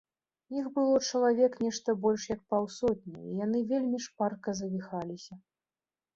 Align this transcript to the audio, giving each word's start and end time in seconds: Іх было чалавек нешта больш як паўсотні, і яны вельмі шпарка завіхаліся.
Іх 0.59 0.69
было 0.77 0.95
чалавек 1.09 1.57
нешта 1.65 1.95
больш 2.05 2.25
як 2.33 2.41
паўсотні, 2.55 3.19
і 3.29 3.39
яны 3.45 3.63
вельмі 3.75 4.01
шпарка 4.09 4.59
завіхаліся. 4.63 5.33